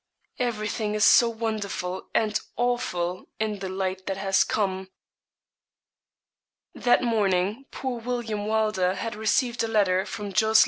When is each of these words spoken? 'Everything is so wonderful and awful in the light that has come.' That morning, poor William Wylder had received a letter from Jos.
'Everything 0.39 0.95
is 0.95 1.05
so 1.05 1.29
wonderful 1.29 2.07
and 2.15 2.39
awful 2.57 3.27
in 3.39 3.59
the 3.59 3.69
light 3.69 4.07
that 4.07 4.17
has 4.17 4.43
come.' 4.43 4.89
That 6.73 7.03
morning, 7.03 7.67
poor 7.69 7.99
William 8.01 8.47
Wylder 8.47 8.95
had 8.95 9.13
received 9.15 9.61
a 9.63 9.67
letter 9.67 10.07
from 10.07 10.33
Jos. 10.33 10.59